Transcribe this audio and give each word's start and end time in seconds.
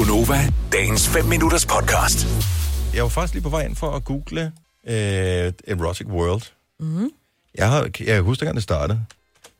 Gunova, 0.00 0.48
dagens 0.72 1.08
5 1.08 1.24
minutters 1.24 1.66
podcast. 1.66 2.26
Jeg 2.94 3.02
var 3.02 3.08
faktisk 3.08 3.34
lige 3.34 3.42
på 3.42 3.48
vej 3.48 3.64
ind 3.66 3.76
for 3.76 3.90
at 3.90 4.04
google 4.04 4.52
øh, 4.86 5.52
Erotic 5.66 6.06
World. 6.06 6.42
Mm. 6.80 7.10
Jeg, 7.54 7.68
har, 7.68 7.90
jeg 8.04 8.20
husker, 8.20 8.44
dengang 8.44 8.56
det 8.56 8.62
startede. 8.62 9.00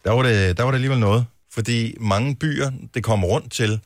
Der 0.05 0.11
var 0.11 0.23
det, 0.23 0.57
der 0.57 0.63
var 0.63 0.71
det 0.71 0.77
alligevel 0.77 0.99
noget. 0.99 1.27
Fordi 1.53 1.95
mange 2.01 2.37
byer, 2.37 2.71
det 2.95 3.05
kom 3.05 3.25
rundt 3.25 3.53
til, 3.53 3.81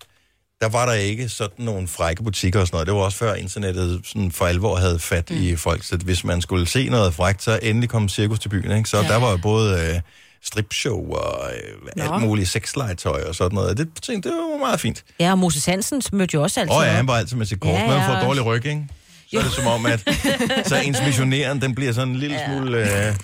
der 0.61 0.69
var 0.69 0.87
der 0.87 0.93
ikke 0.93 1.29
sådan 1.29 1.65
nogle 1.65 1.89
frække 1.89 2.23
butikker 2.23 2.61
og 2.61 2.67
sådan 2.67 2.77
noget. 2.77 2.87
Det 2.87 2.95
var 2.95 3.01
også 3.01 3.19
før 3.19 3.35
internettet 3.35 4.01
sådan 4.05 4.33
for 4.33 4.47
alvor 4.47 4.77
havde 4.77 4.99
fat 4.99 5.31
mm. 5.31 5.37
i 5.37 5.57
folk. 5.57 5.83
Så 5.83 5.97
hvis 5.97 6.25
man 6.25 6.41
skulle 6.41 6.67
se 6.67 6.89
noget 6.89 7.15
frækt, 7.15 7.43
så 7.43 7.59
endelig 7.63 7.89
kom 7.89 8.09
cirkus 8.09 8.39
til 8.39 8.49
byen. 8.49 8.77
Ikke? 8.77 8.89
Så 8.89 8.97
ja. 8.97 9.09
der 9.09 9.17
var 9.17 9.31
jo 9.31 9.37
både 9.37 9.81
øh, 9.81 10.01
stripshow 10.45 11.11
og 11.13 11.51
øh, 11.97 12.05
alt 12.13 12.23
muligt 12.23 12.49
sexlegetøj 12.49 13.23
og 13.29 13.35
sådan 13.35 13.55
noget. 13.55 13.79
Det, 13.79 13.89
tænkte, 14.03 14.29
det 14.29 14.37
var 14.37 14.59
meget 14.59 14.81
fint. 14.81 15.05
Ja, 15.21 15.31
og 15.31 15.39
Moses 15.39 15.65
Hansen 15.65 16.03
mødte 16.13 16.35
jo 16.35 16.43
også 16.43 16.61
altid 16.61 16.73
Åh 16.73 16.79
oh, 16.79 16.87
ja, 16.87 16.91
han 16.91 17.07
var 17.07 17.17
altid 17.17 17.37
med 17.37 17.47
sit 17.47 17.61
kort. 17.61 17.73
Ja, 17.73 17.81
Ja, 17.81 17.89
Man 17.89 18.07
får 18.07 18.15
ja. 18.15 18.25
dårlig 18.25 18.45
ryg, 18.45 18.67
ikke? 18.67 18.87
Så 19.31 19.39
er 19.39 19.43
det 19.43 19.53
som 19.53 19.67
om, 19.67 19.87
at 19.87 20.01
så 20.69 20.77
ens 20.77 20.99
missionæren, 21.07 21.61
den 21.63 21.75
bliver 21.75 21.93
sådan 21.93 22.09
en 22.09 22.17
lille 22.17 22.41
smule 22.47 23.07
øh, 23.09 23.15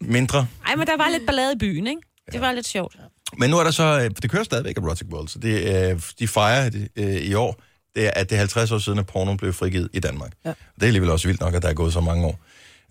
mindre. 0.00 0.46
Ej, 0.66 0.74
men 0.76 0.86
der 0.86 0.96
var 0.96 1.08
lidt 1.10 1.26
ballade 1.26 1.52
i 1.52 1.58
byen, 1.58 1.86
ikke? 1.86 2.02
Det 2.32 2.40
var 2.40 2.52
lidt 2.52 2.66
sjovt. 2.66 2.96
Men 3.38 3.50
nu 3.50 3.58
er 3.58 3.64
der 3.64 3.70
så, 3.70 4.00
øh, 4.00 4.10
det 4.22 4.30
kører 4.30 4.44
stadigvæk 4.44 4.76
Erotic 4.78 5.08
World, 5.12 5.28
så 5.28 5.38
det, 5.38 5.90
øh, 5.92 6.00
de 6.18 6.28
fejrer 6.28 6.70
det, 6.70 6.88
øh, 6.96 7.14
i 7.14 7.34
år, 7.34 7.62
det 7.94 8.06
er, 8.06 8.10
at 8.10 8.30
det 8.30 8.36
er 8.36 8.38
50 8.40 8.70
år 8.72 8.78
siden, 8.78 8.98
at 8.98 9.06
porno 9.06 9.36
blev 9.36 9.52
frigivet 9.52 9.88
i 9.92 10.00
Danmark. 10.00 10.32
Ja. 10.44 10.50
Det 10.74 10.82
er 10.82 10.86
alligevel 10.86 11.10
også 11.10 11.28
vildt 11.28 11.40
nok, 11.40 11.54
at 11.54 11.62
der 11.62 11.68
er 11.68 11.74
gået 11.74 11.92
så 11.92 12.00
mange 12.00 12.26
år. 12.26 12.38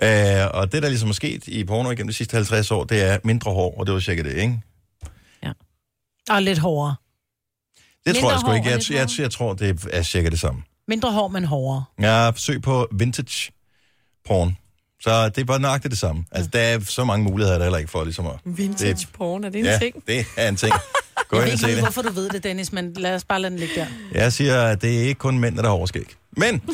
Øh, 0.03 0.47
og 0.53 0.71
det, 0.71 0.83
der 0.83 0.89
ligesom 0.89 1.09
er 1.09 1.13
sket 1.13 1.47
i 1.47 1.63
porno 1.63 1.91
igennem 1.91 2.07
de 2.07 2.13
sidste 2.13 2.35
50 2.35 2.71
år, 2.71 2.83
det 2.83 3.01
er 3.01 3.17
mindre 3.23 3.51
hår, 3.53 3.75
og 3.79 3.85
det 3.85 3.93
var 3.93 3.99
cirka 3.99 4.23
det, 4.23 4.33
ikke? 4.37 4.61
Og 6.29 6.41
lidt 6.41 6.59
hårdere. 6.59 6.95
Det 8.05 8.15
tror 8.15 8.21
Mindre 8.21 8.31
jeg 8.31 8.39
sgu 8.39 8.53
ikke. 8.53 8.69
Jeg, 8.69 8.81
jeg, 8.89 9.09
jeg, 9.17 9.19
jeg 9.23 9.31
tror, 9.31 9.53
det 9.53 9.87
er 9.91 10.03
cirka 10.03 10.29
det 10.29 10.39
samme. 10.39 10.61
Mindre 10.87 11.11
hår, 11.11 11.27
men 11.27 11.43
hårdere. 11.45 11.83
Jeg 11.99 12.33
søg 12.35 12.61
på 12.61 12.87
vintage 12.91 13.51
porn. 14.27 14.57
Så 15.01 15.29
det 15.29 15.37
er 15.41 15.45
bare 15.45 15.59
nøjagtigt 15.59 15.91
det 15.91 15.99
samme. 15.99 16.25
Altså, 16.31 16.49
der 16.53 16.59
er 16.59 16.79
så 16.79 17.03
mange 17.05 17.23
muligheder, 17.23 17.57
der 17.57 17.65
heller 17.65 17.77
ikke 17.77 17.91
for 17.91 18.03
ligesom 18.03 18.27
at... 18.27 18.33
Vintage 18.45 18.93
Det- 18.93 19.07
porn, 19.13 19.43
er 19.43 19.49
det 19.49 19.59
en 19.59 19.65
Ja, 19.65 19.77
ting? 19.77 20.07
det 20.07 20.25
er 20.37 20.49
en 20.49 20.55
ting. 20.55 20.73
Gå 21.29 21.37
Jeg 21.37 21.43
ind 21.43 21.45
ved 21.45 21.53
og 21.53 21.59
se 21.59 21.65
ikke, 21.67 21.75
det. 21.75 21.83
hvorfor 21.83 22.01
du 22.01 22.11
ved 22.11 22.29
det, 22.29 22.43
Dennis, 22.43 22.71
men 22.71 22.93
lad 22.93 23.15
os 23.15 23.23
bare 23.25 23.41
lade 23.41 23.51
den 23.51 23.59
ligge 23.59 23.75
der. 23.75 23.85
Jeg 24.11 24.33
siger, 24.33 24.61
at 24.63 24.81
det 24.81 24.97
er 24.97 25.01
ikke 25.01 25.19
kun 25.19 25.39
mænd, 25.39 25.55
der 25.57 25.63
har 25.63 25.69
overskæg. 25.69 26.15
Men... 26.37 26.61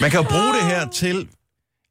Man 0.00 0.10
kan 0.10 0.20
jo 0.22 0.28
bruge 0.28 0.54
det 0.54 0.62
her 0.62 0.88
til 0.88 1.28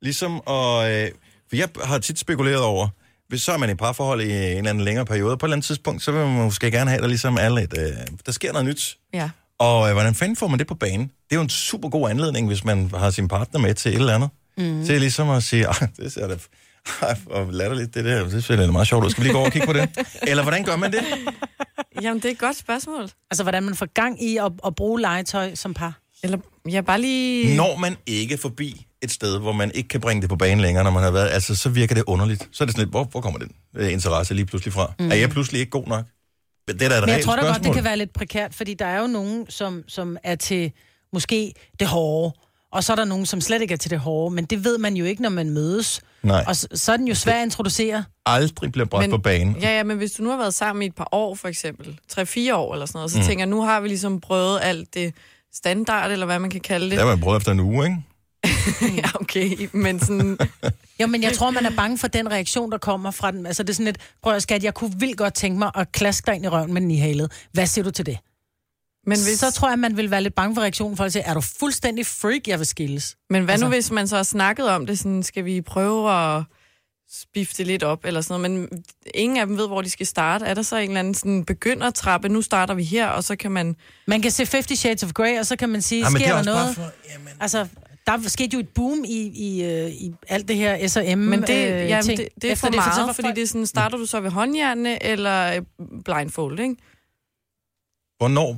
ligesom 0.02 0.35
at... 0.47 0.91
Øh, 0.91 1.11
for 1.49 1.55
jeg 1.55 1.69
har 1.83 1.97
tit 1.99 2.19
spekuleret 2.19 2.61
over, 2.63 2.88
hvis 3.29 3.41
så 3.41 3.51
er 3.51 3.57
man 3.57 3.69
i 3.69 3.75
parforhold 3.75 4.21
i 4.21 4.25
en 4.25 4.31
eller 4.31 4.69
anden 4.69 4.83
længere 4.83 5.05
periode, 5.05 5.38
på 5.38 5.45
et 5.45 5.47
eller 5.47 5.55
andet 5.55 5.66
tidspunkt, 5.66 6.03
så 6.03 6.11
vil 6.11 6.25
man 6.25 6.35
måske 6.43 6.71
gerne 6.71 6.89
have, 6.89 6.97
at 6.97 7.01
der 7.01 7.07
ligesom 7.09 7.38
er 7.41 7.49
lidt... 7.49 7.77
Øh, 7.77 7.91
der 8.25 8.31
sker 8.31 8.51
noget 8.51 8.66
nyt. 8.67 8.97
Ja. 9.13 9.29
Og 9.59 9.88
øh, 9.88 9.93
hvordan 9.93 10.16
fanden 10.16 10.35
får 10.35 10.47
man 10.47 10.59
det 10.59 10.67
på 10.67 10.75
banen? 10.75 11.05
Det 11.07 11.31
er 11.31 11.35
jo 11.35 11.41
en 11.41 11.49
super 11.49 11.89
god 11.89 12.09
anledning, 12.09 12.47
hvis 12.47 12.63
man 12.66 12.91
har 12.95 13.09
sin 13.11 13.27
partner 13.27 13.59
med 13.59 13.73
til 13.73 13.91
et 13.91 13.95
eller 13.95 14.16
andet. 14.16 14.29
Mm. 14.57 14.85
Til 14.85 14.99
ligesom 14.99 15.29
at 15.29 15.44
sige, 15.44 15.66
"Ej, 15.66 15.88
det 15.97 16.11
ser 16.13 16.27
da 16.27 16.35
hvor 17.25 17.51
latterligt 17.51 17.94
det 17.94 18.05
der, 18.05 18.29
det 18.29 18.44
ser 18.44 18.55
da 18.55 18.71
meget 18.71 18.88
sjovt 18.88 19.05
ud. 19.05 19.09
Skal 19.09 19.23
vi 19.23 19.27
lige 19.27 19.33
gå 19.33 19.38
over 19.39 19.47
og 19.47 19.53
kigge 19.53 19.67
på 19.67 19.73
det? 19.73 19.89
Eller 20.29 20.44
hvordan 20.44 20.63
gør 20.63 20.75
man 20.75 20.91
det? 20.91 21.03
Jamen, 22.01 22.17
det 22.21 22.25
er 22.25 22.31
et 22.31 22.38
godt 22.38 22.57
spørgsmål. 22.57 23.09
Altså, 23.31 23.44
hvordan 23.44 23.63
man 23.63 23.75
får 23.75 23.85
gang 23.94 24.23
i 24.23 24.38
at, 24.38 24.51
at 24.66 24.75
bruge 24.75 25.01
legetøj 25.01 25.55
som 25.55 25.73
par. 25.73 25.99
Eller, 26.23 26.38
jeg 26.70 26.86
bare 26.86 27.02
lige... 27.02 27.56
Når 27.58 27.78
man 27.78 27.98
ikke 28.06 28.38
forbi 28.38 28.86
et 29.02 29.12
sted, 29.12 29.39
hvor 29.39 29.52
man 29.52 29.72
ikke 29.75 29.89
kan 29.89 30.02
bringe 30.02 30.22
det 30.22 30.30
på 30.30 30.36
banen 30.36 30.62
længere, 30.62 30.84
når 30.84 30.92
man 30.92 31.03
har 31.03 31.12
været, 31.12 31.30
altså 31.30 31.56
så 31.56 31.70
virker 31.70 31.95
det 31.95 32.03
underligt. 32.08 32.48
Så 32.52 32.64
er 32.64 32.66
det 32.66 32.75
sådan 32.75 32.86
lidt, 32.86 32.89
hvor, 32.89 33.03
hvor 33.03 33.22
kommer 33.22 33.39
den 33.39 33.52
øh, 33.75 33.94
interesse 33.94 34.34
lige 34.34 34.45
pludselig 34.45 34.73
fra? 34.73 34.94
Mm. 35.00 35.12
Er 35.12 35.16
jeg 35.16 35.30
pludselig 35.30 35.59
ikke 35.59 35.70
god 35.70 35.88
nok? 35.88 36.06
Det 36.67 36.81
er 36.81 36.90
da 36.90 36.95
et 36.95 37.02
Men 37.02 37.09
jeg 37.09 37.23
tror 37.23 37.36
da 37.36 37.45
godt, 37.45 37.64
det 37.64 37.73
kan 37.73 37.84
være 37.84 37.97
lidt 37.97 38.14
prekært, 38.14 38.56
fordi 38.56 38.73
der 38.73 38.86
er 38.86 39.02
jo 39.02 39.08
nogen, 39.08 39.45
som, 39.50 39.84
som 39.88 40.17
er 40.23 40.36
til 40.36 40.72
måske 41.14 41.53
det 41.80 41.88
hårde, 41.88 42.34
og 42.72 42.84
så 42.84 42.92
er 42.92 42.95
der 42.95 43.06
nogen, 43.06 43.25
som 43.25 43.42
slet 43.42 43.62
ikke 43.62 43.73
er 43.73 43.78
til 43.78 43.91
det 43.91 44.00
hårde, 44.00 44.35
men 44.35 44.46
det 44.46 44.63
ved 44.63 44.78
man 44.78 44.96
jo 44.96 45.06
ikke, 45.06 45.22
når 45.22 45.29
man 45.29 45.50
mødes. 45.50 46.02
Nej. 46.24 46.44
Og 46.47 46.56
så, 46.56 46.68
så 46.74 46.94
er 46.94 46.97
den 46.97 47.08
jo 47.08 47.16
svær 47.16 47.34
at 47.40 47.44
introducere. 47.44 48.03
Aldrig 48.25 48.72
bliver 48.72 48.85
bragt 48.85 49.03
Men- 49.03 49.12
på 49.12 49.18
banen. 49.18 49.56
Ja, 49.62 49.78
ja, 49.78 49.84
men 49.84 49.97
hvis 49.97 50.12
du 50.12 50.24
nu 50.24 50.29
har 50.29 50.38
været 50.38 50.53
sammen 50.53 50.84
i 50.84 50.85
et 50.85 50.96
par 50.96 51.08
år, 51.12 51.35
for 51.35 51.47
eksempel, 51.47 52.00
3-4 52.13 52.53
år 52.53 52.74
eller 52.74 52.85
sådan 52.85 52.97
noget, 52.97 53.12
så 53.12 53.18
mm. 53.18 53.24
tænker 53.25 53.41
jeg, 53.41 53.50
nu 53.50 53.62
har 53.62 53.81
vi 53.81 53.88
ligesom 53.88 54.22
prøvet 54.22 54.59
alt 54.62 54.94
det 54.94 55.13
standard, 55.53 56.11
eller 56.11 56.25
hvad 56.25 56.39
man 56.39 56.49
kan 56.49 56.61
kalde 56.61 56.89
det. 56.89 56.97
Der 56.97 57.03
var 57.03 57.11
jeg 57.11 57.19
prøvet 57.19 57.37
efter 57.37 57.51
en 57.51 57.59
uge, 57.59 57.85
ikke? 57.85 57.97
ja, 59.01 59.21
okay, 59.21 59.69
men 59.73 59.99
sådan... 59.99 60.37
Jo, 61.01 61.07
men 61.07 61.23
jeg 61.23 61.33
tror, 61.33 61.51
man 61.51 61.65
er 61.65 61.75
bange 61.75 61.97
for 61.97 62.07
den 62.07 62.31
reaktion, 62.31 62.71
der 62.71 62.77
kommer 62.77 63.11
fra 63.11 63.31
den. 63.31 63.45
Altså, 63.45 63.63
det 63.63 63.69
er 63.69 63.73
sådan 63.73 63.87
et, 63.87 63.97
prøv 64.23 64.33
at 64.33 64.43
skat, 64.43 64.63
jeg 64.63 64.73
kunne 64.73 64.99
vildt 64.99 65.17
godt 65.17 65.33
tænke 65.33 65.59
mig 65.59 65.71
at 65.75 65.91
klaske 65.91 66.25
dig 66.25 66.35
ind 66.35 66.45
i 66.45 66.47
røven 66.47 66.73
med 66.73 66.81
den 66.81 66.91
i 66.91 66.97
halet. 66.97 67.31
Hvad 67.51 67.65
siger 67.65 67.83
du 67.83 67.91
til 67.91 68.05
det? 68.05 68.17
Men, 69.05 69.17
Hvis... 69.17 69.39
Så 69.39 69.51
tror 69.51 69.69
jeg, 69.69 69.79
man 69.79 69.97
vil 69.97 70.11
være 70.11 70.23
lidt 70.23 70.35
bange 70.35 70.55
for 70.55 70.61
reaktionen, 70.61 70.97
for 70.97 71.03
at 71.03 71.13
sige, 71.13 71.23
er 71.23 71.33
du 71.33 71.41
fuldstændig 71.41 72.05
freak, 72.05 72.47
jeg 72.47 72.59
vil 72.59 72.67
skilles? 72.67 73.16
men 73.29 73.43
hvad 73.43 73.53
altså... 73.53 73.66
nu, 73.66 73.69
hvis 73.69 73.91
man 73.91 74.07
så 74.07 74.16
har 74.16 74.23
snakket 74.23 74.69
om 74.69 74.85
det, 74.85 74.99
sådan, 74.99 75.23
skal 75.23 75.45
vi 75.45 75.61
prøve 75.61 76.11
at 76.11 76.43
spifte 77.12 77.58
det 77.58 77.68
lidt 77.68 77.84
op, 77.84 78.06
eller 78.06 78.22
sådan 78.22 78.42
noget, 78.42 78.70
men 78.70 78.84
ingen 79.14 79.38
af 79.38 79.47
dem 79.47 79.58
ved, 79.58 79.68
hvor 79.68 79.81
de 79.81 79.90
skal 79.90 80.06
starte. 80.06 80.46
Er 80.46 80.53
der 80.53 80.62
så 80.62 80.78
en 80.78 80.90
eller 80.90 81.00
anden 81.00 81.14
sådan 81.14 81.46
begyndertrappe, 81.46 82.30
nu 82.30 82.42
starter 82.42 82.74
vi 82.74 82.84
her, 82.84 83.08
og 83.08 83.24
så 83.24 83.36
kan 83.36 83.52
man... 83.52 83.75
Man 84.08 84.22
kan 84.22 84.31
se 84.31 84.46
50 84.52 84.80
Shades 84.80 85.03
of 85.03 85.14
Grey, 85.14 85.40
og 85.40 85.46
så 85.46 85.56
kan 85.56 85.70
man 85.70 85.81
sige, 85.81 86.02
Ja, 86.02 86.09
det 86.09 86.22
sker 86.22 86.34
er 86.34 86.44
der 86.44 86.44
noget? 86.44 86.75
for... 86.75 86.92
Jamen, 87.14 87.28
Altså, 87.40 87.68
der 88.08 88.18
skete 88.28 88.53
jo 88.53 88.59
et 88.59 88.70
boom 88.70 89.03
i, 89.08 89.31
i, 89.34 89.64
øh, 89.64 89.90
i 89.90 90.12
alt 90.28 90.47
det 90.47 90.56
her 90.56 90.88
S&M 90.88 91.18
Men 91.18 91.42
det, 91.42 91.50
øh, 91.50 91.90
jamen, 91.90 92.03
ting, 92.03 92.18
det, 92.18 92.28
det 92.42 92.52
er 92.52 92.56
for 92.56 92.70
meget, 92.75 93.08
for 93.08 93.14
fordi 93.14 93.28
det 93.36 93.44
er 93.44 93.47
sådan, 93.47 93.66
starter 93.66 93.97
du 93.97 94.06
så 94.06 94.20
ved 94.20 94.31
håndjernene 94.31 95.03
eller 95.03 95.56
øh, 95.56 95.62
blindfold, 96.06 96.59
ikke? 96.59 96.76
Hvornår? 98.18 98.58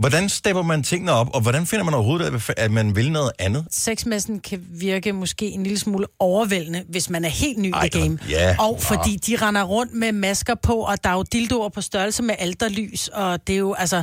Hvordan 0.00 0.28
stepper 0.28 0.62
man 0.62 0.82
tingene 0.82 1.12
op, 1.12 1.34
og 1.34 1.40
hvordan 1.40 1.66
finder 1.66 1.84
man 1.84 1.94
overhovedet, 1.94 2.30
ud 2.30 2.40
af, 2.56 2.64
at 2.64 2.70
man 2.70 2.96
vil 2.96 3.12
noget 3.12 3.32
andet? 3.38 3.64
Sexmessen 3.70 4.40
kan 4.40 4.66
virke 4.70 5.12
måske 5.12 5.46
en 5.46 5.62
lille 5.62 5.78
smule 5.78 6.06
overvældende, 6.18 6.84
hvis 6.88 7.10
man 7.10 7.24
er 7.24 7.28
helt 7.28 7.58
ny 7.58 7.72
Ej, 7.74 7.84
i 7.84 7.88
game. 7.88 8.18
ja. 8.28 8.56
Og 8.58 8.78
fordi 8.80 9.16
de 9.16 9.36
render 9.36 9.62
rundt 9.62 9.94
med 9.94 10.12
masker 10.12 10.54
på, 10.54 10.72
og 10.74 11.04
der 11.04 11.10
er 11.10 11.14
jo 11.14 11.24
dildoer 11.32 11.68
på 11.68 11.80
størrelse 11.80 12.22
med 12.22 12.34
alterlys, 12.38 13.08
og 13.08 13.46
det 13.46 13.52
er 13.52 13.58
jo 13.58 13.74
altså... 13.74 14.02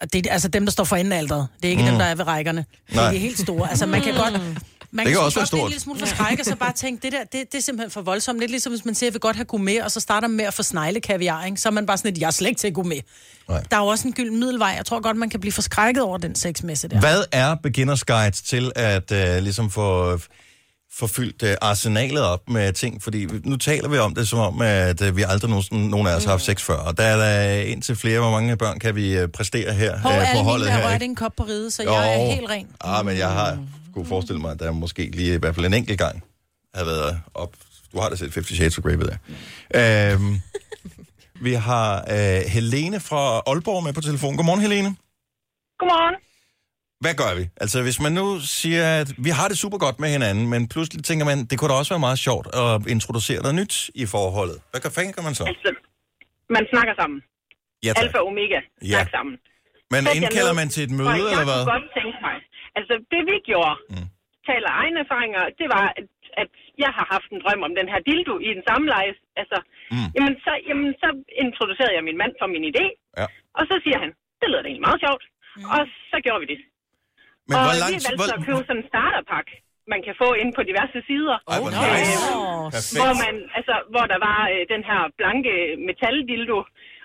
og 0.00 0.12
Det 0.12 0.26
er 0.26 0.32
altså 0.32 0.48
dem, 0.48 0.66
der 0.66 0.72
står 0.72 0.84
for 0.84 0.96
enden 0.96 1.12
af 1.12 1.18
alderet. 1.18 1.48
Det 1.56 1.68
er 1.68 1.70
ikke 1.70 1.82
mm. 1.82 1.88
dem, 1.88 1.98
der 1.98 2.04
er 2.04 2.14
ved 2.14 2.26
rækkerne. 2.26 2.64
Nej. 2.94 3.10
De 3.10 3.16
er 3.16 3.20
helt 3.20 3.38
store. 3.38 3.70
Altså, 3.70 3.86
man 3.86 4.02
kan 4.02 4.14
godt... 4.14 4.40
Man 4.94 5.06
Det 5.06 5.12
kan 5.12 5.16
sgu 5.16 5.24
også 5.24 5.38
være 5.38 5.46
stort. 5.46 5.60
en 5.60 5.68
lille 5.68 5.80
smule 5.80 5.98
forskrækket, 5.98 6.40
og 6.40 6.46
så 6.46 6.56
bare 6.56 6.72
tænke, 6.72 7.02
det 7.02 7.12
der, 7.12 7.24
det, 7.24 7.52
det 7.52 7.58
er 7.58 7.62
simpelthen 7.62 7.90
for 7.90 8.00
voldsomt. 8.02 8.40
Lidt 8.40 8.50
ligesom 8.50 8.72
hvis 8.72 8.84
man 8.84 8.94
siger, 8.94 9.08
jeg 9.08 9.14
vil 9.14 9.20
godt 9.20 9.36
have 9.36 9.44
gourmet, 9.44 9.82
og 9.82 9.90
så 9.90 10.00
starter 10.00 10.28
man 10.28 10.36
med 10.36 10.44
at 10.44 10.54
få 10.54 10.62
snegle 10.62 11.00
kaviar, 11.00 11.44
ikke? 11.44 11.56
så 11.56 11.68
er 11.68 11.72
man 11.72 11.86
bare 11.86 11.98
sådan 11.98 12.12
et, 12.12 12.18
jeg 12.20 12.26
er 12.26 12.30
slet 12.30 12.48
ikke 12.48 12.58
til 12.58 12.72
gourmet. 12.72 13.04
Nej. 13.48 13.62
Der 13.70 13.76
er 13.76 13.80
jo 13.80 13.86
også 13.86 14.08
en 14.08 14.14
gylden 14.14 14.38
middelvej. 14.40 14.68
Jeg 14.76 14.86
tror 14.86 15.00
godt, 15.00 15.16
man 15.16 15.30
kan 15.30 15.40
blive 15.40 15.52
forskrækket 15.52 16.02
over 16.02 16.18
den 16.18 16.34
sexmesse 16.34 16.88
der. 16.88 17.00
Hvad 17.00 17.24
er 17.32 17.54
beginners 17.62 18.04
guide 18.04 18.30
til 18.30 18.72
at 18.76 19.10
uh, 19.10 19.42
ligesom 19.42 19.70
få 19.70 20.18
få 20.96 21.06
fyldt 21.06 21.42
uh, 21.42 21.48
arsenalet 21.60 22.22
op 22.22 22.48
med 22.48 22.72
ting? 22.72 23.02
Fordi 23.02 23.26
nu 23.44 23.56
taler 23.56 23.88
vi 23.88 23.98
om 23.98 24.14
det 24.14 24.28
som 24.28 24.38
om, 24.38 24.62
at 24.62 25.00
uh, 25.00 25.16
vi 25.16 25.22
aldrig 25.28 25.50
nogen, 25.50 25.90
nogen 25.90 26.06
af 26.06 26.14
os 26.16 26.24
har 26.24 26.30
haft 26.30 26.42
sex 26.42 26.62
før. 26.62 26.76
Og 26.76 26.96
der 26.98 27.04
er 27.04 27.16
der 27.16 27.60
indtil 27.62 27.96
flere, 27.96 28.20
hvor 28.20 28.30
mange 28.30 28.56
børn 28.56 28.78
kan 28.78 28.94
vi 28.94 29.26
præstere 29.26 29.72
her 29.72 29.98
Hov, 29.98 30.12
uh, 30.12 30.18
på 30.18 30.22
alle 30.24 30.42
holdet 30.42 30.70
her. 30.70 30.76
har 30.78 30.84
rørt 30.86 30.94
ikke? 30.94 31.04
en 31.04 31.14
kop 31.14 31.32
på 31.36 31.42
ride, 31.44 31.70
så 31.70 31.82
jeg 31.82 32.14
er 32.14 32.34
helt 32.34 32.50
ren. 32.50 32.66
Ah, 32.80 33.06
men 33.06 33.16
jeg 33.18 33.30
har 33.30 33.58
kunne 33.94 34.06
forestille 34.06 34.40
mig, 34.40 34.50
at 34.50 34.58
der 34.58 34.72
måske 34.72 35.10
lige 35.10 35.34
i 35.34 35.38
hvert 35.38 35.54
fald 35.54 35.66
en 35.66 35.74
enkelt 35.74 35.98
gang 35.98 36.22
har 36.74 36.84
været 36.84 37.20
op. 37.34 37.52
Du 37.92 38.00
har 38.00 38.08
da 38.08 38.16
set 38.16 38.34
50 38.34 38.56
Shades 38.56 38.78
of 38.78 38.84
Grey, 38.84 38.94
ved 38.94 39.08
jeg. 39.74 40.12
øhm, 40.12 40.40
vi 41.40 41.52
har 41.52 42.04
uh, 42.10 42.50
Helene 42.50 43.00
fra 43.00 43.42
Aalborg 43.46 43.84
med 43.84 43.92
på 43.92 44.00
telefon. 44.00 44.36
Godmorgen, 44.36 44.60
Helene. 44.60 44.96
Godmorgen. 45.78 46.14
Hvad 47.04 47.14
gør 47.22 47.32
vi? 47.38 47.44
Altså, 47.62 47.78
hvis 47.86 47.98
man 48.04 48.12
nu 48.20 48.26
siger, 48.58 48.84
at 49.02 49.08
vi 49.26 49.30
har 49.38 49.46
det 49.50 49.56
super 49.64 49.78
godt 49.84 49.96
med 50.02 50.08
hinanden, 50.16 50.44
men 50.52 50.60
pludselig 50.74 51.04
tænker 51.10 51.24
man, 51.30 51.38
det 51.48 51.54
kunne 51.58 51.70
da 51.72 51.76
også 51.82 51.92
være 51.94 52.04
meget 52.08 52.20
sjovt 52.26 52.46
at 52.62 52.70
introducere 52.96 53.40
noget 53.44 53.56
nyt 53.62 53.74
i 54.02 54.04
forholdet. 54.14 54.58
Hvad 54.70 54.80
gør 54.84 54.90
fanden 54.96 55.12
gør 55.16 55.24
man 55.28 55.34
så? 55.40 55.44
Altså, 55.52 55.70
man 56.56 56.64
snakker 56.72 56.94
sammen. 57.00 57.18
Ja, 57.86 57.90
tak. 57.92 58.02
Alfa 58.02 58.18
og 58.22 58.26
Omega 58.30 58.60
Ja. 58.82 58.86
snakker 58.94 59.12
sammen. 59.18 59.34
Men 59.94 60.02
Sæt 60.04 60.14
indkalder 60.16 60.54
man 60.60 60.68
til 60.74 60.82
et 60.86 60.92
møde, 61.00 61.10
jeg 61.16 61.32
eller 61.34 61.48
hvad? 61.50 61.60
kunne 61.64 61.74
godt 61.76 61.88
tænke 61.98 62.18
mig. 62.28 62.36
Altså, 62.78 62.94
det 63.12 63.22
vi 63.30 63.36
gjorde, 63.50 63.74
mm. 63.94 64.06
taler 64.50 64.70
egne 64.82 64.98
erfaringer, 65.04 65.42
det 65.60 65.66
var, 65.76 65.84
at, 66.00 66.06
at 66.42 66.50
jeg 66.84 66.90
har 66.98 67.06
haft 67.14 67.28
en 67.34 67.40
drøm 67.44 67.60
om 67.68 67.72
den 67.80 67.86
her 67.92 68.00
dildo 68.08 68.34
i 68.48 68.50
den 68.56 68.64
samme 68.68 68.84
leje. 68.94 69.12
Altså, 69.40 69.58
mm. 69.94 70.08
jamen, 70.16 70.34
så, 70.44 70.52
jamen, 70.68 70.88
så 71.02 71.08
introducerede 71.44 71.94
jeg 71.98 72.04
min 72.08 72.18
mand 72.22 72.32
for 72.40 72.48
min 72.54 72.64
idé. 72.72 72.84
Ja. 73.20 73.26
Og 73.58 73.62
så 73.70 73.74
siger 73.84 73.98
han, 74.02 74.10
det 74.40 74.46
lyder 74.50 74.62
da 74.62 74.68
egentlig 74.68 74.86
meget 74.88 75.00
sjovt. 75.06 75.24
Mm. 75.56 75.64
Og 75.74 75.80
så 76.10 76.16
gjorde 76.24 76.40
vi 76.44 76.48
det. 76.54 76.60
Men 77.48 77.54
og 77.56 77.62
hvor 77.64 77.72
vi 77.74 77.80
langt... 77.84 78.04
valgte 78.06 78.18
Hvor... 78.20 78.36
at 78.38 78.42
købe 78.48 78.62
sådan 78.68 78.80
en 78.82 78.88
starterpakke, 78.92 79.52
man 79.92 80.00
kan 80.06 80.14
få 80.22 80.28
inde 80.40 80.52
på 80.58 80.62
diverse 80.70 80.98
sider. 81.08 81.36
Ej, 81.40 81.58
hvor 81.62 81.70
Okay. 81.80 81.94
nice. 82.00 82.16
Perfekt. 82.76 82.98
hvor 83.00 83.12
man, 83.24 83.34
altså, 83.58 83.74
hvor 83.92 84.04
der 84.12 84.18
var 84.28 84.40
øh, 84.54 84.60
den 84.74 84.82
her 84.90 85.00
blanke 85.18 85.52
metaldildo, 85.88 86.58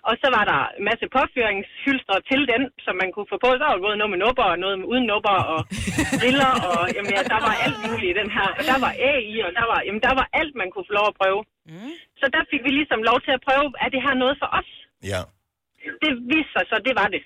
og 0.10 0.14
så 0.22 0.28
var 0.38 0.44
der 0.52 0.60
en 0.78 0.84
masse 0.90 1.06
påføringshylstre 1.18 2.18
til 2.30 2.42
den, 2.52 2.62
som 2.86 2.94
man 3.02 3.10
kunne 3.14 3.30
få 3.32 3.38
på. 3.46 3.50
Så 3.58 3.64
var 3.68 3.74
der 3.76 3.86
både 3.88 3.98
noget 4.02 4.12
med 4.14 4.20
nupper 4.26 4.48
og 4.54 4.58
noget 4.64 4.76
med 4.80 4.88
uden 4.92 5.06
nupper 5.12 5.38
og 5.54 5.60
briller, 6.20 6.52
og 6.70 6.80
jamen, 6.96 7.12
ja, 7.18 7.22
der 7.34 7.40
var 7.48 7.54
alt 7.66 7.78
muligt 7.86 8.12
i 8.14 8.16
den 8.22 8.30
her. 8.38 8.48
Der 8.72 8.78
var 8.86 8.94
æg 9.12 9.22
i, 9.36 9.38
og 9.48 9.52
der 9.60 9.66
var, 9.72 9.80
jamen, 9.88 10.02
der 10.08 10.14
var 10.20 10.26
alt, 10.40 10.54
man 10.62 10.68
kunne 10.72 10.88
få 10.90 10.94
lov 11.00 11.08
at 11.12 11.18
prøve. 11.22 11.40
Mm. 11.72 11.92
Så 12.22 12.26
der 12.36 12.42
fik 12.52 12.62
vi 12.68 12.72
ligesom 12.80 13.00
lov 13.10 13.18
til 13.26 13.34
at 13.38 13.42
prøve, 13.48 13.66
er 13.86 13.90
det 13.94 14.02
her 14.06 14.16
noget 14.24 14.36
for 14.42 14.50
os? 14.60 14.70
Ja. 15.12 15.22
Det 16.04 16.12
viste 16.32 16.52
sig 16.56 16.64
så, 16.72 16.76
det 16.88 16.94
var 17.02 17.08
det. 17.16 17.22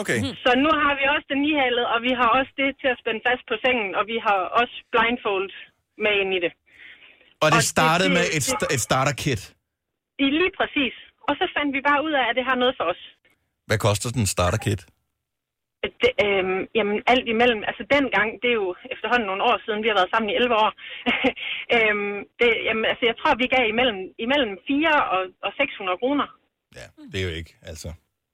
Okay. 0.00 0.18
Så 0.44 0.50
nu 0.64 0.70
har 0.82 0.92
vi 1.00 1.04
også 1.14 1.26
den 1.32 1.40
nihalet, 1.46 1.84
og 1.94 1.98
vi 2.06 2.12
har 2.20 2.28
også 2.38 2.52
det 2.60 2.68
til 2.80 2.88
at 2.94 2.98
spænde 3.02 3.22
fast 3.28 3.42
på 3.50 3.54
sengen, 3.64 3.90
og 3.98 4.04
vi 4.12 4.16
har 4.26 4.38
også 4.60 4.76
blindfold 4.92 5.48
med 6.04 6.12
ind 6.22 6.30
i 6.38 6.40
det. 6.44 6.52
Og 7.42 7.46
det 7.50 7.58
Og 7.58 7.62
det- 7.62 7.72
startede 7.74 8.08
det- 8.10 8.16
med 8.18 8.24
et, 8.36 8.42
st- 8.50 8.70
et 8.76 8.82
starter-kit. 8.88 9.42
I 10.24 10.26
lige 10.40 10.52
præcis. 10.60 10.94
Og 11.28 11.32
så 11.40 11.44
fandt 11.56 11.70
vi 11.76 11.80
bare 11.90 12.00
ud 12.06 12.12
af, 12.20 12.24
at 12.30 12.34
det 12.38 12.44
har 12.50 12.56
noget 12.62 12.74
for 12.78 12.86
os. 12.92 13.02
Hvad 13.68 13.78
koster 13.86 14.08
den 14.18 14.26
starter-kit? 14.36 14.82
Det, 16.02 16.12
øhm, 16.26 16.60
jamen 16.78 16.96
alt 17.12 17.26
imellem, 17.34 17.60
altså 17.70 17.82
dengang, 17.96 18.28
det 18.42 18.48
er 18.52 18.58
jo 18.64 18.70
efterhånden 18.94 19.26
nogle 19.30 19.42
år 19.50 19.56
siden, 19.64 19.82
vi 19.84 19.88
har 19.90 19.98
været 20.00 20.10
sammen 20.12 20.28
i 20.30 20.34
11 20.40 20.54
år. 20.64 20.70
øhm, 21.76 22.16
det, 22.40 22.50
jamen, 22.68 22.84
altså 22.90 23.04
jeg 23.10 23.16
tror, 23.20 23.32
vi 23.42 23.46
gav 23.56 23.64
imellem, 23.74 23.98
imellem 24.26 24.52
4 24.66 24.94
og, 25.14 25.20
og 25.46 25.50
600 25.56 25.98
kroner. 26.02 26.26
Ja, 26.80 26.86
det 27.10 27.18
er 27.20 27.24
jo 27.28 27.34
ikke, 27.40 27.52
altså. 27.70 27.88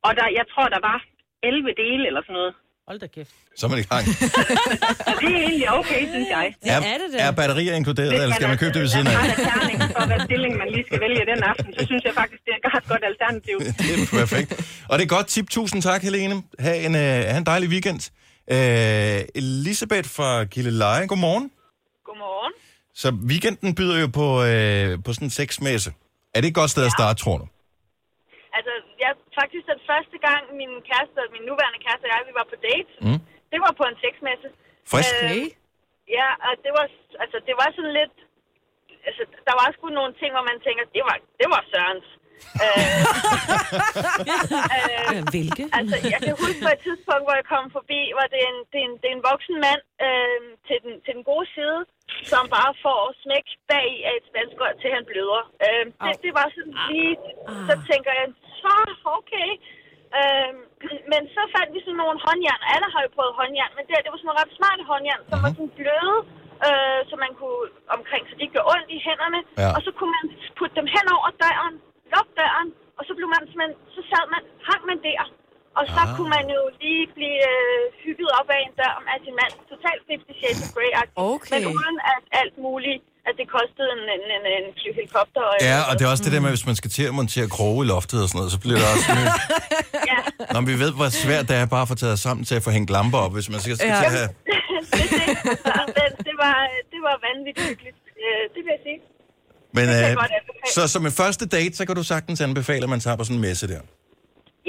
Og 0.07 0.11
der, 0.19 0.27
jeg 0.39 0.47
tror, 0.53 0.67
der 0.77 0.81
var 0.91 0.99
11 1.43 1.75
dele 1.83 2.03
eller 2.11 2.23
sådan 2.27 2.35
noget. 2.41 2.55
Hold 2.89 2.99
da 3.01 3.07
kæft. 3.07 3.31
Så 3.59 3.67
er 3.67 3.71
man 3.71 3.79
i 3.79 3.83
gang. 3.93 4.05
Det 5.21 5.31
er 5.37 5.43
egentlig 5.49 5.71
okay, 5.81 6.03
synes 6.15 6.29
jeg. 6.37 6.55
Det 6.63 6.71
er 6.73 6.81
det 6.81 7.09
da. 7.13 7.19
er 7.19 7.31
batterier 7.31 7.75
inkluderet, 7.75 8.23
eller 8.23 8.35
skal 8.35 8.49
man 8.49 8.59
købe 8.59 8.73
det 8.77 8.83
ved 8.83 8.89
siden 8.89 9.07
af? 9.07 9.15
Man 9.15 9.31
er 9.31 9.35
terning 9.35 9.79
for, 9.97 10.07
hvad 10.07 10.21
stilling 10.29 10.53
man 10.63 10.69
lige 10.75 10.85
skal 10.89 11.01
vælge 11.01 11.23
den 11.33 11.43
aften, 11.43 11.75
så 11.79 11.87
synes 11.87 12.05
jeg 12.05 12.15
faktisk, 12.15 12.41
det 12.47 12.53
er 12.55 12.69
et 12.69 12.75
ret 12.77 12.87
godt 12.93 13.03
alternativ. 13.11 13.57
Det 13.83 13.91
er 13.95 14.19
perfekt. 14.21 14.51
Og 14.91 14.99
det 14.99 15.05
er 15.05 15.09
godt 15.17 15.27
tip. 15.27 15.51
Tusind 15.51 15.83
tak, 15.83 16.03
Helene. 16.03 16.43
Ha' 16.59 16.87
en, 16.87 16.95
uh, 16.95 17.01
ha 17.33 17.37
en 17.39 17.47
dejlig 17.47 17.69
weekend. 17.69 18.01
Uh, 18.53 18.57
Elisabeth 19.35 20.09
fra 20.17 20.45
Gilleleje, 20.45 21.07
godmorgen. 21.07 21.51
Godmorgen. 22.05 22.53
Så 22.95 23.09
weekenden 23.33 23.75
byder 23.75 24.01
jo 24.01 24.07
på, 24.07 24.27
uh, 24.39 25.05
på 25.05 25.13
sådan 25.13 25.27
en 25.27 25.31
sexmesse. 25.31 25.93
Er 26.35 26.41
det 26.41 26.49
et 26.49 26.55
godt 26.55 26.71
sted 26.71 26.85
at 26.85 26.93
starte, 26.93 27.23
tror 27.23 27.39
du? 27.39 27.47
Jeg 29.41 29.47
faktisk 29.49 29.67
den 29.75 29.83
første 29.93 30.17
gang, 30.27 30.43
min 30.61 30.73
kæreste, 30.89 31.21
min 31.37 31.45
nuværende 31.51 31.81
kæreste 31.87 32.05
og 32.07 32.13
jeg, 32.13 32.21
vi 32.31 32.35
var 32.41 32.47
på 32.53 32.57
date, 32.69 32.91
Mm. 33.07 33.21
det 33.53 33.59
var 33.65 33.73
på 33.81 33.85
en 33.91 33.97
sexmesse. 34.05 34.49
Frisk. 34.93 35.15
Øh, 35.25 35.47
ja, 36.19 36.29
og 36.47 36.53
det 36.65 36.73
var, 36.79 36.87
altså, 37.25 37.39
det 37.49 37.55
var 37.61 37.69
sådan 37.77 37.95
lidt... 38.01 38.17
Altså, 39.09 39.23
der 39.49 39.55
var 39.61 39.67
sgu 39.75 39.85
nogle 40.01 40.13
ting, 40.21 40.31
hvor 40.37 40.45
man 40.51 40.59
tænker, 40.67 40.85
det 40.97 41.03
var, 41.09 41.17
det 41.41 41.49
var 41.55 41.61
Sørens. 41.73 42.09
øh, 42.65 43.03
øh, 45.15 45.21
Hvilke? 45.35 45.65
altså, 45.79 45.97
jeg 46.13 46.19
kan 46.27 46.35
huske 46.45 46.61
på 46.67 46.71
et 46.77 46.81
tidspunkt, 46.87 47.25
hvor 47.27 47.37
jeg 47.41 47.47
kom 47.55 47.65
forbi, 47.79 48.01
hvor 48.17 48.27
det 48.33 48.39
er 48.47 48.51
en, 48.55 48.61
det 48.73 48.79
er 48.83 48.87
en, 48.91 48.97
det 49.01 49.07
er 49.11 49.17
en 49.19 49.27
voksen 49.33 49.57
mand 49.67 49.83
øh, 50.07 50.41
til, 50.67 50.79
den, 50.85 50.93
til 51.05 51.13
den 51.17 51.25
gode 51.33 51.47
side, 51.57 51.81
som 52.33 52.43
bare 52.57 52.73
får 52.85 53.01
smæk 53.25 53.47
bag 53.71 53.87
i 53.97 53.99
af 54.09 54.13
et 54.19 54.25
spanskår 54.31 54.71
til 54.81 54.89
han 54.97 55.05
bløder. 55.11 55.43
Øh, 55.67 55.85
det, 56.05 56.13
det 56.25 56.33
var 56.39 56.47
sådan 56.57 56.77
lige... 56.91 57.13
Så 57.69 57.75
tænker 57.91 58.13
jeg, 58.21 58.27
så 58.65 58.73
okay. 59.19 59.49
Øh, 60.19 60.53
men 61.13 61.23
så 61.35 61.43
fandt 61.55 61.71
vi 61.75 61.81
sådan 61.87 62.01
nogle 62.03 62.19
håndjern. 62.27 62.63
Alle 62.75 62.89
har 62.95 63.01
jo 63.05 63.11
prøvet 63.17 63.35
håndjern, 63.41 63.73
men 63.77 63.85
det, 63.89 63.95
det 64.05 64.11
var 64.13 64.19
sådan 64.19 64.29
nogle 64.31 64.43
ret 64.43 64.57
smarte 64.59 64.83
håndjern, 64.91 65.23
som 65.31 65.39
var 65.45 65.51
sådan 65.57 65.73
bløde, 65.79 66.17
øh, 66.67 67.01
så 67.11 67.15
man 67.25 67.33
kunne 67.41 67.63
omkring, 67.97 68.23
så 68.29 68.33
de 68.37 68.43
ikke 68.45 68.55
gjorde 68.57 68.71
ondt 68.75 68.89
i 68.97 68.99
hænderne. 69.09 69.41
Ja. 69.63 69.69
Og 69.77 69.81
så 69.87 69.91
kunne 69.97 70.13
man 70.19 70.25
putte 70.59 70.75
dem 70.81 70.89
hen 70.97 71.07
over 71.17 71.29
døren, 71.45 71.75
lukke 72.13 72.33
døren, 72.41 72.69
og 72.99 73.03
så 73.09 73.13
blev 73.19 73.29
man 73.35 73.43
simpelthen, 73.51 73.77
så 73.97 74.01
sad 74.11 74.25
man, 74.35 74.43
hang 74.69 74.83
man 74.91 74.99
der. 75.09 75.23
Og 75.79 75.85
så 75.97 76.03
Ah. 76.07 76.11
kunne 76.17 76.33
man 76.39 76.47
jo 76.57 76.63
lige 76.83 77.05
blive 77.17 77.41
øh, 77.53 77.83
hygget 78.05 78.31
op 78.39 78.49
af 78.57 78.61
en 78.67 78.73
dør 78.81 78.95
af 79.15 79.19
sin 79.25 79.35
mand. 79.41 79.53
Totalt 79.73 80.03
50 80.09 80.39
Shades 80.41 80.61
of 80.65 80.71
grey 80.77 80.91
Okay. 81.33 81.51
Men 81.55 81.63
uden 81.79 81.97
at 82.15 82.23
alt 82.41 82.57
muligt, 82.67 82.99
at 83.03 83.10
kostede 83.57 83.89
en, 83.97 84.03
en, 84.17 84.23
en, 84.37 84.45
en 84.59 84.67
helikopter. 84.99 85.43
Og 85.51 85.55
Ja, 85.71 85.77
og 85.89 85.93
det 85.97 86.03
er 86.07 86.11
også 86.15 86.25
det 86.27 86.33
der 86.35 86.43
med, 86.47 86.51
hvis 86.57 86.67
man 86.71 86.77
skal 86.81 86.91
til 86.97 87.05
at 87.11 87.15
montere 87.21 87.49
kroge 87.57 87.79
i 87.85 87.87
loftet 87.95 88.19
og 88.25 88.29
sådan 88.29 88.39
noget, 88.41 88.53
så 88.57 88.59
bliver 88.65 88.79
det 88.81 88.87
også 88.95 89.09
nyt. 89.19 89.33
Ja, 90.13 90.19
Nå, 90.53 90.57
men 90.61 90.69
vi 90.73 90.77
ved, 90.85 90.93
hvor 90.99 91.09
svært 91.25 91.45
det 91.51 91.57
er 91.63 91.67
bare 91.77 91.85
at 91.87 91.91
få 91.93 91.97
taget 92.05 92.19
sammen 92.27 92.43
til 92.49 92.55
at 92.59 92.63
få 92.67 92.71
hængt 92.77 92.91
lamper 92.97 93.19
op, 93.25 93.33
hvis 93.37 93.49
man 93.53 93.61
skal, 93.65 93.73
skal 93.77 93.93
Ja. 93.95 94.01
til 94.03 94.09
at 94.11 94.15
have... 94.19 94.31
det, 94.99 95.07
det, 95.97 96.07
det, 96.29 96.35
var, 96.45 96.57
det 96.93 97.01
var 97.07 97.15
vanvittigt 97.29 97.67
hyggeligt. 97.71 97.99
Øh, 98.25 98.43
det 98.55 98.61
vil 98.65 98.73
jeg 98.77 98.83
sige. 98.89 98.99
Men 99.79 99.87
øh, 99.99 100.11
så 100.77 100.83
som 100.95 101.03
en 101.09 101.15
første 101.23 101.45
date, 101.57 101.75
så 101.81 101.83
kan 101.89 101.95
du 102.01 102.05
sagtens 102.15 102.39
anbefale, 102.49 102.83
at 102.87 102.93
man 102.95 103.03
tager 103.05 103.17
på 103.21 103.25
sådan 103.27 103.39
en 103.41 103.45
messe 103.49 103.65
der. 103.75 103.83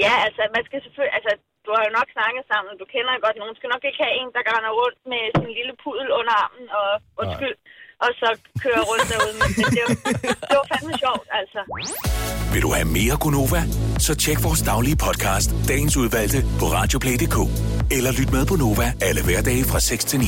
Ja, 0.04 0.14
altså, 0.26 0.42
man 0.56 0.62
skal 0.68 0.78
selvfølgelig... 0.84 1.14
Altså, 1.18 1.32
du 1.66 1.70
har 1.76 1.82
jo 1.86 1.92
nok 1.98 2.08
snakket 2.16 2.42
sammen, 2.52 2.72
du 2.82 2.86
kender 2.94 3.12
godt 3.26 3.36
nogen. 3.42 3.54
skal 3.58 3.70
nok 3.74 3.84
ikke 3.88 4.00
have 4.04 4.14
en, 4.20 4.28
der 4.36 4.42
render 4.52 4.72
rundt 4.80 5.00
med 5.12 5.22
sin 5.38 5.50
lille 5.58 5.74
pudel 5.82 6.08
under 6.18 6.34
armen, 6.44 6.66
og 6.80 6.88
undskyld, 7.22 7.56
og 8.04 8.10
så 8.20 8.28
kører 8.62 8.82
rundt 8.90 9.06
derude. 9.12 9.34
Men 9.40 9.48
det, 9.76 9.82
var, 9.86 9.94
det 10.50 10.56
var 10.60 10.66
fandme 10.72 10.92
sjovt, 11.04 11.26
altså. 11.40 11.60
Vil 12.52 12.62
du 12.62 12.70
have 12.72 12.88
mere 12.98 13.16
Gunova? 13.22 13.62
Så 13.98 14.14
tjek 14.14 14.38
vores 14.44 14.62
daglige 14.62 14.96
podcast, 14.96 15.50
dagens 15.68 15.96
udvalgte, 15.96 16.38
på 16.60 16.66
radioplay.dk. 16.76 17.36
Eller 17.96 18.12
lyt 18.20 18.30
med 18.32 18.46
på 18.46 18.56
Nova 18.56 18.92
alle 19.02 19.24
hverdage 19.24 19.64
fra 19.64 19.80
6 19.80 20.04
til 20.04 20.18
9. 20.20 20.26